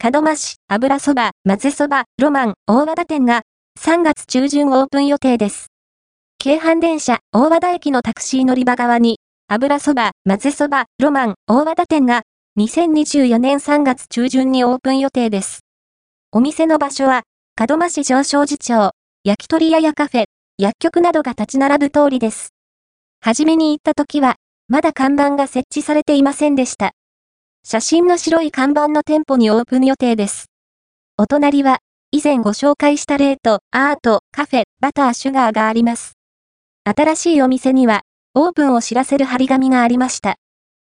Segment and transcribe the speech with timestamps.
[0.00, 3.42] 門真市、油そば、混ぜそば、ロマン、大和田店が、
[3.80, 5.72] 3月中旬オープン予定です。
[6.38, 12.22] 京阪電車、大和田駅のタクシー乗り場側に、油そば、混ぜそば、ロマン、大和田店が、
[12.60, 15.64] 2024年3月中旬にオープン予定です。
[16.30, 17.24] お店の場所は、
[17.58, 18.92] 門真市上昇寺町、
[19.24, 20.24] 焼き鳥屋やカフェ、
[20.58, 22.50] 薬局などが立ち並ぶ通りです。
[23.20, 24.36] はじめに行った時は、
[24.68, 26.92] まだ看板が設置されていませんでした。
[27.64, 30.46] 写真の白い看板の店舗にオープン予定です。
[31.18, 31.80] お隣は、
[32.10, 36.12] 以前ご紹介したレート、アート、カフェ、バター、シュガーがあります。
[36.84, 38.02] 新しいお店には、
[38.34, 40.36] オープンを知らせる張り紙がありました。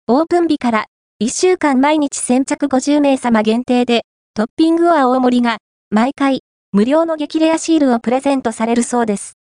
[0.06, 0.86] オープン日から、
[1.22, 4.02] 1週間毎日先着50名様限定で、
[4.34, 5.58] トッピングは大盛りが、
[5.90, 6.40] 毎回、
[6.72, 9.38] 無料の激レアシールをプレゼントされるそうです。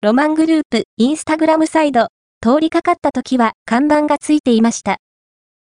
[0.00, 2.08] ロマングループ、インスタグラムサイド、
[2.40, 4.98] 通りかかった時は看板がついていました。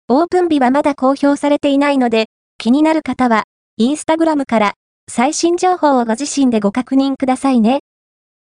[0.09, 2.25] オープン日はまだ公表されていないので、
[2.57, 3.43] 気になる方は、
[3.77, 4.73] インスタグラムから
[5.09, 7.79] 最新情報をご自身でご確認くださいね。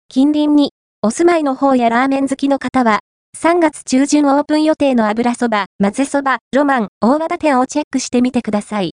[0.08, 3.00] 近隣にお住まいの方やラーメン好きの方は、
[3.36, 8.94] 3月中旬オープン予定の油そば、混ぜそば、ロマン、大和田店をチェックしてみてください。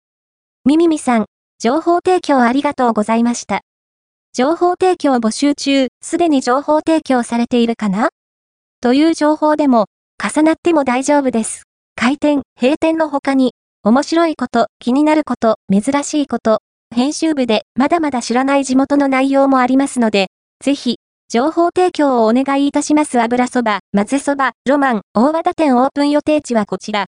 [0.65, 1.27] みみみさん、
[1.59, 3.63] 情報提供ありがとうございました。
[4.33, 8.11] 情報提供募集中、すでに情報提供されているかな？
[8.81, 9.87] という情報でも、
[10.23, 11.65] 重なっても大丈夫です。
[12.05, 13.53] 開店、閉店の他に、
[13.85, 16.59] 面白いこと、気になること、珍しいこと、
[16.93, 20.27] 編集部でまだまだ知らない地元の内容もありますので、
[20.59, 20.97] ぜひ、
[21.29, 27.01] 情報提供をお願いいたします油そば、混ぜそば、ロマン、大和田店オープン予定地はこちら。